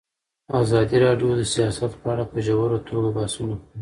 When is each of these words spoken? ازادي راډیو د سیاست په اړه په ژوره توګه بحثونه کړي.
ازادي 0.61 0.97
راډیو 1.05 1.29
د 1.39 1.43
سیاست 1.53 1.91
په 2.01 2.07
اړه 2.13 2.23
په 2.31 2.37
ژوره 2.45 2.79
توګه 2.89 3.09
بحثونه 3.17 3.53
کړي. 3.57 3.67